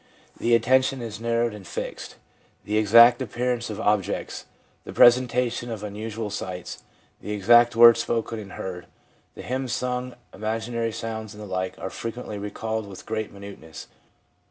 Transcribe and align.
The 0.39 0.55
atten 0.55 0.81
tion 0.81 1.01
is 1.03 1.19
narrowed 1.21 1.53
and 1.53 1.67
fixed. 1.67 2.15
The 2.65 2.75
exact 2.75 3.21
appearance 3.21 3.69
of 3.69 3.79
objects, 3.79 4.47
the 4.83 4.93
presentation 4.93 5.69
of 5.69 5.83
unusual 5.83 6.31
sights, 6.31 6.81
the 7.21 7.33
exact 7.33 7.75
words 7.75 7.99
spoken 7.99 8.39
and 8.39 8.53
heard, 8.53 8.87
the 9.35 9.43
hymns 9.43 9.73
sung, 9.73 10.15
imaginary 10.33 10.91
sounds 10.91 11.35
and 11.35 11.43
the 11.43 11.45
like 11.45 11.77
are 11.77 11.91
frequently 11.91 12.39
recalled 12.39 12.87
with 12.87 13.05
great 13.05 13.31
minuteness. 13.31 13.85